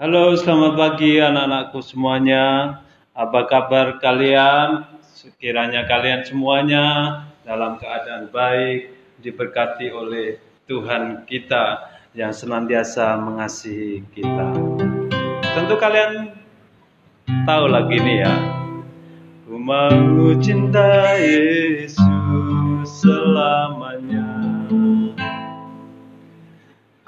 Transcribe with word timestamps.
Halo, 0.00 0.32
selamat 0.32 0.80
pagi 0.80 1.20
anak-anakku 1.20 1.84
semuanya. 1.84 2.72
Apa 3.12 3.44
kabar 3.44 4.00
kalian? 4.00 4.88
Sekiranya 5.04 5.84
kalian 5.84 6.24
semuanya 6.24 6.84
dalam 7.44 7.76
keadaan 7.76 8.32
baik, 8.32 8.96
diberkati 9.20 9.92
oleh 9.92 10.40
Tuhan 10.64 11.28
kita 11.28 11.84
yang 12.16 12.32
senantiasa 12.32 13.20
mengasihi 13.20 14.00
kita. 14.16 14.56
Tentu 15.52 15.76
kalian 15.76 16.32
tahu 17.44 17.68
lagi 17.68 18.00
nih 18.00 18.24
ya. 18.24 18.34
Ku 19.44 19.60
mau 19.60 20.32
cinta 20.40 21.12
Yesus 21.20 22.00
selamanya. 22.88 24.19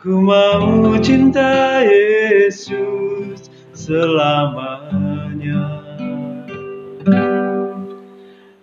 Ku 0.02 0.18
mau 0.18 0.98
cinta 0.98 1.78
Yesus 1.78 3.46
selamanya. 3.70 5.62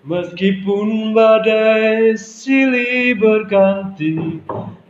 Meskipun 0.03 1.15
badai 1.15 2.19
silih 2.19 3.15
berganti 3.15 4.43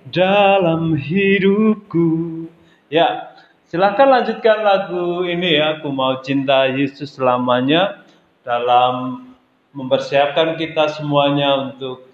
dalam 0.09 0.97
hidupku. 0.97 2.49
Ya, 2.89 3.37
silahkan 3.69 4.09
lanjutkan 4.09 4.65
lagu 4.65 5.29
ini 5.29 5.61
ya 5.61 5.77
Aku 5.77 5.93
mau 5.93 6.17
cinta 6.25 6.65
Yesus 6.65 7.13
selamanya 7.13 8.01
Dalam 8.41 9.21
mempersiapkan 9.77 10.57
kita 10.57 10.89
semuanya 10.97 11.69
untuk 11.69 12.09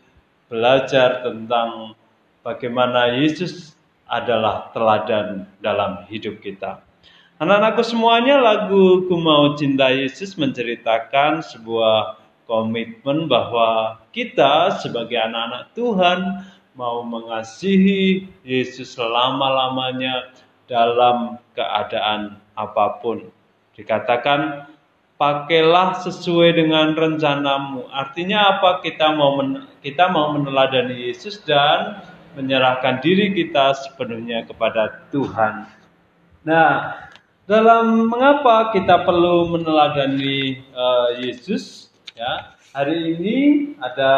belajar 0.51 1.23
tentang 1.23 1.95
bagaimana 2.43 3.15
Yesus 3.15 3.74
adalah 4.05 4.69
teladan 4.71 5.49
dalam 5.59 6.05
hidup 6.09 6.41
kita. 6.41 6.81
Anak-anakku 7.35 7.83
semuanya 7.83 8.39
lagu 8.39 9.03
Ku 9.11 9.15
Mau 9.19 9.59
Cinta 9.59 9.91
Yesus 9.91 10.39
menceritakan 10.39 11.43
sebuah 11.43 12.15
komitmen 12.47 13.27
bahwa 13.27 13.99
kita 14.15 14.79
sebagai 14.79 15.19
anak-anak 15.19 15.73
Tuhan 15.75 16.19
mau 16.79 17.03
mengasihi 17.03 18.29
Yesus 18.45 18.95
selama-lamanya 18.95 20.31
dalam 20.69 21.41
keadaan 21.51 22.39
apa 22.55 23.03
pun. 23.03 23.27
Dikatakan 23.75 24.71
pakailah 25.19 25.99
sesuai 26.03 26.55
dengan 26.55 26.95
rencanamu. 26.95 27.87
Artinya 27.91 28.55
apa? 28.55 28.79
Kita 28.79 29.11
mau 29.11 29.39
men 29.39 29.67
kita 29.83 30.07
mau 30.11 30.31
meneladani 30.35 31.11
Yesus 31.11 31.43
dan 31.43 31.99
menyerahkan 32.35 32.99
diri 32.99 33.31
kita 33.31 33.73
sepenuhnya 33.73 34.43
kepada 34.43 35.07
Tuhan. 35.09 35.65
Nah, 36.45 36.99
dalam 37.49 38.11
mengapa 38.11 38.69
kita 38.75 39.07
perlu 39.07 39.49
meneladani 39.55 40.61
uh, 40.75 41.15
Yesus? 41.17 41.89
Ya, 42.15 42.55
hari 42.75 43.17
ini 43.17 43.37
ada 43.81 44.13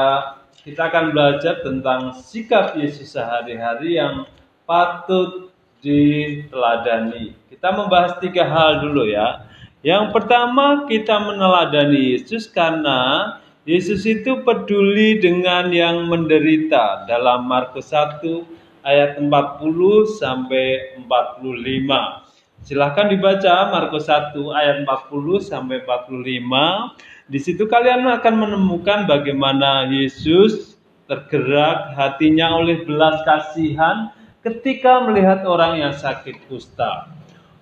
kita 0.61 0.91
akan 0.91 1.15
belajar 1.15 1.63
tentang 1.63 2.11
sikap 2.19 2.75
Yesus 2.75 3.15
sehari-hari 3.15 3.95
yang 3.95 4.27
patut 4.67 5.49
diteladani. 5.79 7.37
Kita 7.47 7.71
membahas 7.71 8.19
tiga 8.19 8.43
hal 8.43 8.83
dulu 8.83 9.07
ya. 9.07 9.47
Yang 9.85 10.11
pertama 10.11 10.89
kita 10.89 11.15
meneladani 11.23 12.17
Yesus 12.17 12.51
karena 12.51 13.39
Yesus 13.67 14.07
itu 14.07 14.47
peduli 14.47 15.19
dengan 15.19 15.67
yang 15.75 16.07
menderita 16.07 17.03
dalam 17.03 17.51
Markus 17.51 17.91
1 17.91 18.23
ayat 18.79 19.19
40 19.19 19.27
sampai 20.07 20.95
45. 21.03 22.63
Silahkan 22.63 23.11
dibaca 23.11 23.67
Markus 23.67 24.07
1 24.07 24.39
ayat 24.55 24.87
40 24.87 25.43
sampai 25.43 25.83
45. 25.83 26.95
Di 27.27 27.39
situ 27.43 27.67
kalian 27.67 28.07
akan 28.07 28.35
menemukan 28.39 29.03
bagaimana 29.03 29.91
Yesus 29.91 30.79
tergerak 31.11 31.91
hatinya 31.99 32.55
oleh 32.55 32.87
belas 32.87 33.19
kasihan 33.27 34.15
ketika 34.47 35.03
melihat 35.03 35.43
orang 35.43 35.75
yang 35.75 35.91
sakit 35.91 36.39
kusta 36.47 37.11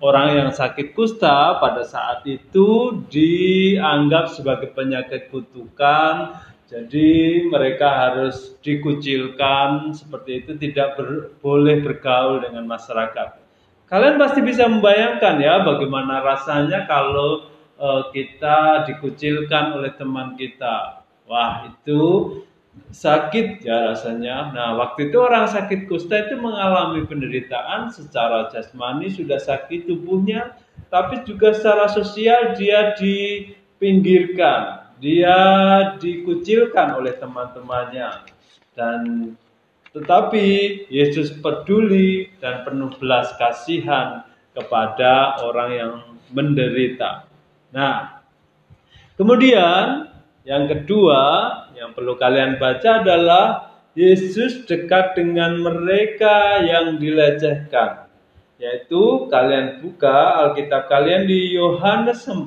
orang 0.00 0.36
yang 0.36 0.50
sakit 0.52 0.92
kusta 0.92 1.56
pada 1.60 1.82
saat 1.86 2.24
itu 2.28 3.00
dianggap 3.08 4.32
sebagai 4.32 4.72
penyakit 4.76 5.32
kutukan, 5.32 6.40
jadi 6.66 7.10
mereka 7.46 7.86
harus 7.86 8.58
dikucilkan 8.58 9.94
seperti 9.94 10.42
itu, 10.42 10.50
tidak 10.58 10.98
ber, 10.98 11.08
boleh 11.38 11.78
bergaul 11.78 12.42
dengan 12.42 12.66
masyarakat. 12.66 13.38
Kalian 13.86 14.18
pasti 14.18 14.42
bisa 14.42 14.66
membayangkan 14.66 15.38
ya 15.38 15.62
bagaimana 15.62 16.18
rasanya 16.18 16.90
kalau 16.90 17.46
uh, 17.78 18.10
kita 18.10 18.82
dikucilkan 18.90 19.78
oleh 19.78 19.94
teman 19.94 20.34
kita. 20.34 21.06
Wah 21.30 21.70
itu 21.70 22.02
sakit 22.90 23.66
ya 23.66 23.92
rasanya. 23.92 24.56
Nah, 24.56 24.80
waktu 24.80 25.12
itu 25.12 25.18
orang 25.20 25.48
sakit 25.50 25.90
kusta 25.90 26.28
itu 26.28 26.40
mengalami 26.40 27.04
penderitaan 27.04 27.92
secara 27.92 28.48
jasmani 28.48 29.12
sudah 29.12 29.36
sakit 29.36 29.84
tubuhnya, 29.84 30.56
tapi 30.88 31.20
juga 31.28 31.52
secara 31.52 31.92
sosial 31.92 32.56
dia 32.56 32.96
dipinggirkan, 32.96 34.92
dia 35.02 35.38
dikucilkan 36.00 36.96
oleh 36.96 37.12
teman-temannya. 37.20 38.32
Dan 38.76 39.32
tetapi 39.96 40.44
Yesus 40.92 41.32
peduli 41.40 42.28
dan 42.44 42.64
penuh 42.68 42.92
belas 43.00 43.32
kasihan 43.40 44.28
kepada 44.52 45.40
orang 45.40 45.70
yang 45.72 45.94
menderita. 46.32 47.28
Nah, 47.72 48.24
kemudian 49.16 50.15
yang 50.46 50.70
kedua, 50.70 51.22
yang 51.74 51.90
perlu 51.90 52.14
kalian 52.14 52.62
baca 52.62 53.02
adalah 53.02 53.74
Yesus 53.98 54.62
dekat 54.62 55.18
dengan 55.18 55.58
mereka 55.58 56.62
yang 56.62 57.02
dilecehkan. 57.02 58.06
Yaitu 58.62 59.26
kalian 59.26 59.82
buka 59.82 60.46
Alkitab 60.46 60.86
kalian 60.86 61.26
di 61.26 61.50
Yohanes 61.58 62.24
4 62.30 62.46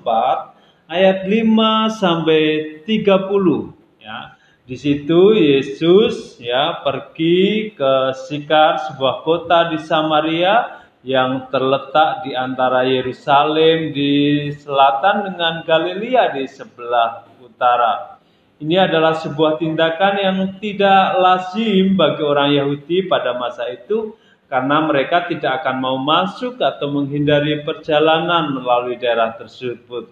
ayat 0.88 1.28
5 1.28 2.02
sampai 2.02 2.42
30 2.88 3.76
ya. 4.00 4.40
Di 4.64 4.78
situ 4.78 5.36
Yesus 5.36 6.40
ya 6.40 6.80
pergi 6.86 7.74
ke 7.76 8.16
Sikar 8.16 8.80
sebuah 8.88 9.28
kota 9.28 9.76
di 9.76 9.82
Samaria 9.82 10.88
yang 11.04 11.52
terletak 11.52 12.24
di 12.24 12.32
antara 12.38 12.86
Yerusalem 12.86 13.92
di 13.92 14.14
selatan 14.56 15.34
dengan 15.34 15.66
Galilea 15.66 16.38
di 16.38 16.46
sebelah 16.46 17.29
utara. 17.60 18.24
Ini 18.64 18.88
adalah 18.88 19.20
sebuah 19.20 19.60
tindakan 19.60 20.14
yang 20.16 20.38
tidak 20.64 21.20
lazim 21.20 22.00
bagi 22.00 22.24
orang 22.24 22.56
Yahudi 22.56 23.08
pada 23.12 23.36
masa 23.36 23.68
itu 23.68 24.16
karena 24.48 24.84
mereka 24.84 25.28
tidak 25.28 25.64
akan 25.64 25.76
mau 25.80 25.96
masuk 26.00 26.60
atau 26.60 26.88
menghindari 26.92 27.64
perjalanan 27.64 28.56
melalui 28.56 28.96
daerah 28.96 29.36
tersebut. 29.36 30.12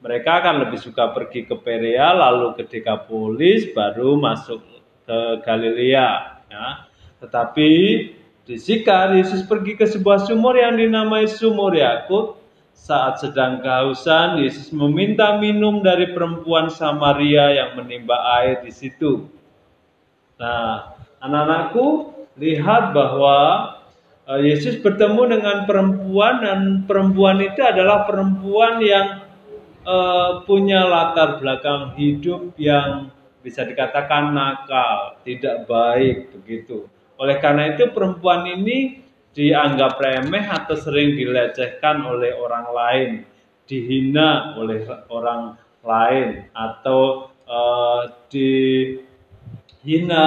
Mereka 0.00 0.30
akan 0.44 0.68
lebih 0.68 0.80
suka 0.80 1.12
pergi 1.12 1.48
ke 1.48 1.56
Perea 1.60 2.12
lalu 2.12 2.56
ke 2.60 2.64
Dekapolis 2.68 3.72
baru 3.72 4.16
masuk 4.20 4.60
ke 5.08 5.18
Galilea. 5.44 6.08
Ya. 6.48 6.88
Tetapi 7.24 7.70
Sikar 8.48 9.12
Yesus 9.12 9.44
pergi 9.44 9.76
ke 9.76 9.84
sebuah 9.84 10.24
sumur 10.24 10.56
yang 10.56 10.76
dinamai 10.76 11.28
Sumur 11.28 11.76
Yakut 11.76 12.37
saat 12.78 13.18
sedang 13.18 13.58
kehausan, 13.58 14.38
Yesus 14.38 14.70
meminta 14.70 15.36
minum 15.36 15.82
dari 15.82 16.14
perempuan 16.14 16.70
Samaria 16.70 17.50
yang 17.58 17.70
menimba 17.74 18.16
air 18.38 18.62
di 18.62 18.70
situ. 18.70 19.26
Nah, 20.38 20.94
anak-anakku, 21.18 22.14
lihat 22.38 22.94
bahwa 22.94 23.36
eh, 24.30 24.54
Yesus 24.54 24.78
bertemu 24.78 25.36
dengan 25.36 25.56
perempuan 25.66 26.34
dan 26.46 26.60
perempuan 26.86 27.42
itu 27.42 27.60
adalah 27.60 28.06
perempuan 28.06 28.78
yang 28.78 29.26
uh, 29.88 30.44
punya 30.44 30.84
latar 30.84 31.40
belakang 31.42 31.96
hidup 31.96 32.52
yang 32.60 33.08
bisa 33.40 33.64
dikatakan 33.64 34.36
nakal, 34.36 35.16
tidak 35.24 35.64
baik 35.64 36.30
begitu. 36.36 36.84
Oleh 37.18 37.40
karena 37.42 37.74
itu 37.74 37.90
perempuan 37.90 38.46
ini 38.46 39.07
dianggap 39.38 40.02
remeh 40.02 40.50
atau 40.50 40.74
sering 40.74 41.14
dilecehkan 41.14 42.02
oleh 42.02 42.34
orang 42.34 42.66
lain, 42.74 43.22
dihina 43.70 44.58
oleh 44.58 44.82
orang 45.06 45.54
lain 45.86 46.50
atau 46.50 47.30
uh, 47.46 48.02
dihina 48.34 50.26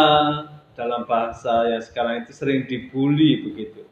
dalam 0.80 1.04
bahasa 1.04 1.76
yang 1.76 1.84
sekarang 1.84 2.24
itu 2.24 2.32
sering 2.32 2.64
dibully 2.72 3.44
begitu. 3.52 3.84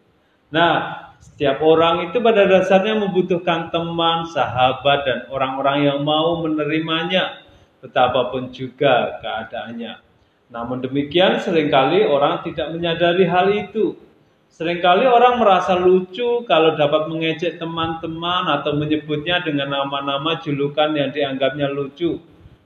Nah, 0.55 1.11
setiap 1.19 1.59
orang 1.67 2.07
itu 2.07 2.23
pada 2.23 2.47
dasarnya 2.47 2.95
membutuhkan 2.95 3.75
teman, 3.75 4.23
sahabat, 4.31 5.03
dan 5.03 5.27
orang-orang 5.27 5.83
yang 5.83 5.99
mau 5.99 6.39
menerimanya, 6.39 7.43
betapapun 7.83 8.55
juga 8.55 9.19
keadaannya. 9.19 9.99
Namun 10.47 10.79
demikian, 10.79 11.43
sering 11.43 11.67
kali 11.67 12.07
orang 12.07 12.41
tidak 12.47 12.71
menyadari 12.73 13.27
hal 13.27 13.51
itu 13.53 14.08
Seringkali 14.49 15.05
orang 15.05 15.37
merasa 15.37 15.77
lucu 15.77 16.41
kalau 16.49 16.73
dapat 16.73 17.05
mengejek 17.05 17.61
teman-teman 17.61 18.49
atau 18.49 18.73
menyebutnya 18.73 19.45
dengan 19.45 19.69
nama-nama 19.69 20.41
julukan 20.41 20.89
yang 20.97 21.13
dianggapnya 21.13 21.69
lucu. 21.69 22.17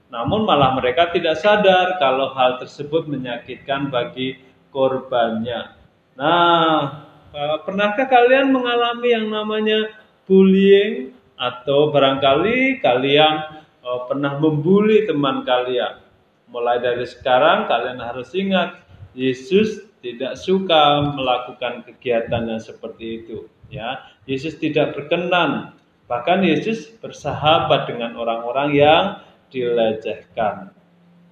Namun 0.08 0.48
malah 0.48 0.72
mereka 0.74 1.12
tidak 1.12 1.36
sadar 1.38 2.00
kalau 2.00 2.32
hal 2.32 2.56
tersebut 2.56 3.04
menyakitkan 3.04 3.92
bagi 3.92 4.40
korbannya. 4.72 5.76
Nah, 6.16 7.06
eh, 7.36 7.56
pernahkah 7.62 8.08
kalian 8.08 8.50
mengalami 8.50 9.08
yang 9.12 9.26
namanya 9.28 9.92
bullying 10.24 11.12
atau 11.36 11.92
barangkali 11.92 12.80
kalian 12.80 13.34
eh, 13.60 14.00
pernah 14.08 14.40
membuli 14.40 15.04
teman 15.06 15.46
kalian? 15.46 16.00
Mulai 16.48 16.80
dari 16.82 17.06
sekarang 17.06 17.70
kalian 17.70 18.00
harus 18.02 18.30
ingat 18.32 18.82
Yesus 19.14 19.93
tidak 20.04 20.36
suka 20.36 21.16
melakukan 21.16 21.80
kegiatan 21.88 22.44
yang 22.44 22.60
seperti 22.60 23.24
itu 23.24 23.48
ya. 23.72 24.04
Yesus 24.28 24.60
tidak 24.60 24.92
berkenan. 24.92 25.80
Bahkan 26.04 26.44
Yesus 26.44 26.92
bersahabat 27.00 27.88
dengan 27.88 28.12
orang-orang 28.20 28.76
yang 28.76 29.04
dilecehkan. 29.48 30.76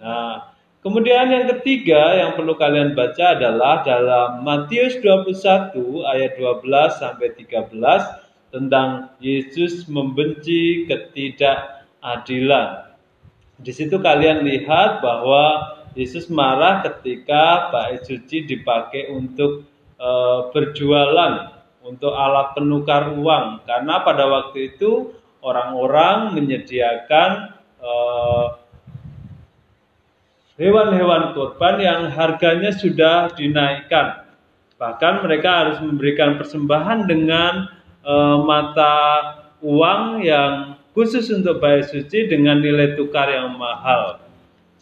Nah 0.00 0.56
kemudian 0.80 1.28
yang 1.28 1.44
ketiga 1.52 2.16
yang 2.16 2.32
perlu 2.32 2.56
kalian 2.56 2.96
baca 2.96 3.36
adalah 3.36 3.84
dalam 3.84 4.40
Matius 4.40 4.96
21 5.04 5.76
ayat 6.08 6.40
12 6.40 6.64
sampai 6.96 7.28
13 7.36 7.68
tentang 8.48 9.12
Yesus 9.20 9.84
membenci 9.92 10.88
ketidakadilan. 10.88 12.96
Di 13.60 13.72
situ 13.76 14.00
kalian 14.00 14.42
lihat 14.42 15.04
bahwa 15.04 15.81
Yesus 15.92 16.32
marah 16.32 16.80
ketika 16.80 17.68
bait 17.68 18.00
suci 18.08 18.48
dipakai 18.48 19.12
untuk 19.12 19.68
e, 20.00 20.08
berjualan, 20.50 21.52
untuk 21.84 22.16
alat 22.16 22.56
penukar 22.56 23.12
uang. 23.12 23.66
Karena 23.68 24.00
pada 24.00 24.24
waktu 24.30 24.72
itu 24.72 25.12
orang-orang 25.42 26.38
menyediakan 26.38 27.30
eh, 27.82 28.46
hewan-hewan 30.62 31.34
korban 31.34 31.82
yang 31.82 32.00
harganya 32.14 32.70
sudah 32.70 33.34
dinaikkan. 33.34 34.22
Bahkan 34.78 35.26
mereka 35.26 35.50
harus 35.66 35.78
memberikan 35.82 36.38
persembahan 36.38 37.10
dengan 37.10 37.66
e, 38.02 38.14
mata 38.46 38.94
uang 39.62 40.22
yang 40.22 40.78
khusus 40.94 41.30
untuk 41.30 41.58
bait 41.62 41.86
suci 41.86 42.30
dengan 42.30 42.58
nilai 42.62 42.94
tukar 42.98 43.30
yang 43.30 43.54
mahal. 43.58 44.21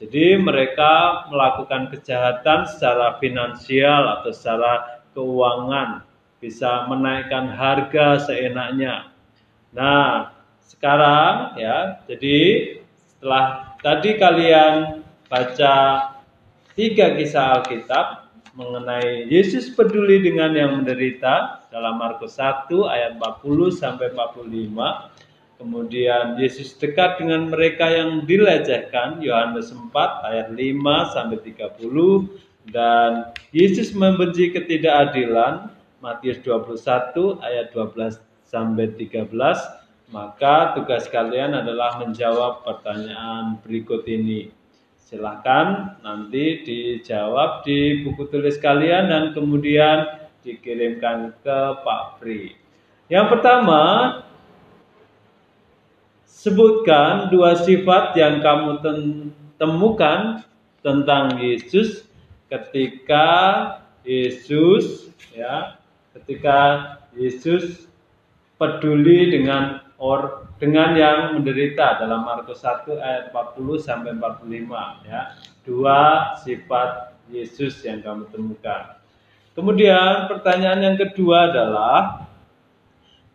Jadi 0.01 0.41
mereka 0.41 1.29
melakukan 1.29 1.93
kejahatan 1.93 2.65
secara 2.65 3.21
finansial 3.21 4.21
atau 4.21 4.33
secara 4.33 5.05
keuangan, 5.13 6.09
bisa 6.41 6.89
menaikkan 6.89 7.53
harga 7.53 8.33
seenaknya. 8.33 9.13
Nah, 9.77 10.33
sekarang 10.65 11.61
ya, 11.61 12.01
jadi 12.09 12.39
setelah 13.13 13.77
tadi 13.85 14.17
kalian 14.17 15.05
baca 15.29 15.75
tiga 16.73 17.13
kisah 17.21 17.61
Alkitab 17.61 18.33
mengenai 18.57 19.29
Yesus 19.29 19.69
peduli 19.69 20.25
dengan 20.25 20.57
yang 20.57 20.81
menderita 20.81 21.69
dalam 21.69 22.01
Markus 22.01 22.41
1 22.41 22.73
ayat 22.89 23.21
40 23.21 23.69
sampai 23.77 24.11
45 24.17 25.30
Kemudian 25.61 26.41
Yesus 26.41 26.73
dekat 26.73 27.21
dengan 27.21 27.53
mereka 27.53 27.85
yang 27.93 28.25
dilecehkan, 28.25 29.21
Yohanes 29.21 29.69
4 29.69 29.93
ayat 30.25 30.49
5 30.57 31.13
sampai 31.13 31.37
30 31.37 32.73
dan 32.73 33.29
Yesus 33.53 33.93
membenci 33.93 34.57
ketidakadilan, 34.57 35.69
Matius 36.01 36.41
21 36.41 37.45
ayat 37.45 37.77
12 37.77 38.25
sampai 38.49 38.89
13. 38.97 39.29
Maka 40.09 40.73
tugas 40.81 41.13
kalian 41.13 41.53
adalah 41.53 42.01
menjawab 42.01 42.65
pertanyaan 42.65 43.61
berikut 43.61 44.09
ini. 44.09 44.49
Silahkan 44.97 46.01
nanti 46.01 46.65
dijawab 46.65 47.69
di 47.69 48.01
buku 48.01 48.33
tulis 48.33 48.57
kalian 48.57 49.13
dan 49.13 49.37
kemudian 49.37 50.25
dikirimkan 50.41 51.37
ke 51.45 51.59
Pak 51.85 52.17
Pri. 52.17 52.57
Yang 53.13 53.27
pertama, 53.29 53.83
sebutkan 56.31 57.35
dua 57.35 57.59
sifat 57.59 58.15
yang 58.15 58.39
kamu 58.39 58.79
temukan 59.59 60.47
tentang 60.81 61.37
Yesus 61.43 62.07
ketika 62.47 63.27
Yesus 64.07 65.11
ya 65.35 65.77
ketika 66.15 66.59
Yesus 67.19 67.91
peduli 68.57 69.35
dengan 69.35 69.83
or 70.01 70.49
dengan 70.57 70.97
yang 70.97 71.19
menderita 71.37 72.01
dalam 72.01 72.25
Markus 72.25 72.65
1 72.65 72.89
ayat 73.01 73.25
40 73.33 73.81
sampai 73.81 74.17
45 74.17 75.09
ya. 75.09 75.37
Dua 75.65 76.01
sifat 76.41 77.17
Yesus 77.29 77.81
yang 77.85 78.01
kamu 78.01 78.29
temukan. 78.33 78.97
Kemudian 79.53 80.29
pertanyaan 80.29 80.81
yang 80.81 80.97
kedua 80.97 81.53
adalah 81.53 82.29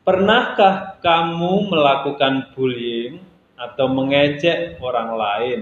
Pernahkah 0.05 1.01
kamu 1.01 1.65
melakukan 1.65 2.53
bullying 2.53 3.25
atau 3.57 3.89
mengejek 3.89 4.77
orang 4.77 5.17
lain? 5.17 5.59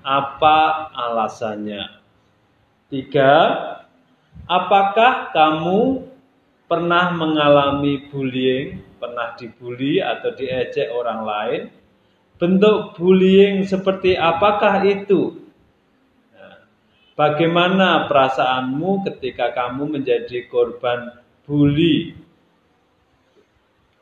Apa 0.00 0.88
alasannya? 0.96 2.00
Tiga, 2.88 3.36
apakah 4.48 5.28
kamu 5.28 6.08
pernah 6.64 7.12
mengalami 7.12 8.08
bullying, 8.08 8.80
pernah 8.96 9.36
dibully 9.36 10.00
atau 10.00 10.32
diejek 10.32 10.88
orang 10.96 11.20
lain? 11.28 11.62
Bentuk 12.40 12.96
bullying 12.96 13.60
seperti 13.68 14.16
apakah 14.16 14.88
itu? 14.88 15.36
Nah, 16.32 16.64
bagaimana 17.12 18.08
perasaanmu 18.08 19.04
ketika 19.04 19.52
kamu 19.52 20.00
menjadi 20.00 20.48
korban 20.48 21.20
bully 21.44 22.24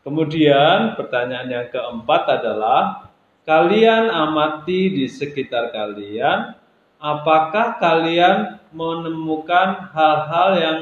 Kemudian 0.05 1.01
pertanyaan 1.01 1.49
yang 1.49 1.67
keempat 1.73 2.29
adalah 2.29 3.09
kalian 3.49 4.13
amati 4.13 4.93
di 4.93 5.09
sekitar 5.09 5.73
kalian 5.73 6.53
apakah 7.01 7.81
kalian 7.81 8.61
menemukan 8.77 9.89
hal-hal 9.97 10.51
yang 10.61 10.79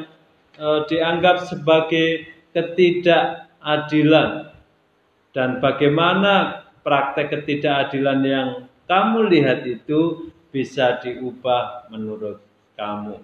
e, 0.58 0.66
dianggap 0.90 1.46
sebagai 1.46 2.34
ketidakadilan? 2.50 4.50
Dan 5.30 5.62
bagaimana 5.62 6.66
praktek 6.82 7.38
ketidakadilan 7.38 8.20
yang 8.26 8.49
kamu 8.90 9.30
lihat 9.30 9.62
itu 9.70 10.35
bisa 10.50 10.99
diubah 10.99 11.87
menurut 11.94 12.42
kamu. 12.75 13.23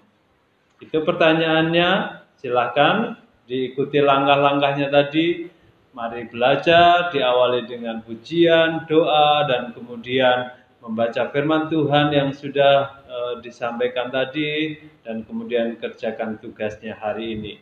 Itu 0.78 1.02
pertanyaannya, 1.02 2.22
silahkan 2.38 3.18
diikuti 3.50 3.98
langkah-langkahnya 3.98 4.88
tadi 4.88 5.57
Mari 5.96 6.28
belajar 6.28 7.08
diawali 7.10 7.64
dengan 7.64 8.04
pujian, 8.04 8.84
doa, 8.86 9.48
dan 9.48 9.72
kemudian 9.72 10.52
membaca 10.84 11.26
firman 11.32 11.66
Tuhan 11.72 12.14
yang 12.14 12.30
sudah 12.30 13.02
e, 13.08 13.18
disampaikan 13.42 14.12
tadi, 14.12 14.78
dan 15.02 15.24
kemudian 15.24 15.80
kerjakan 15.80 16.38
tugasnya 16.38 16.94
hari 16.94 17.34
ini. 17.34 17.54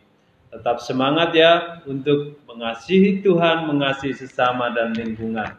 Tetap 0.51 0.79
semangat 0.79 1.35
ya 1.35 1.83
untuk 1.87 2.39
mengasihi 2.47 3.19
Tuhan, 3.23 3.67
mengasihi 3.67 4.15
sesama 4.15 4.71
dan 4.71 4.95
lingkungan. 4.95 5.55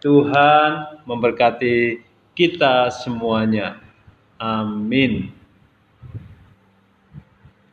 Tuhan 0.00 1.02
memberkati 1.04 2.00
kita 2.32 2.88
semuanya. 2.88 3.76
Amin. 4.40 5.39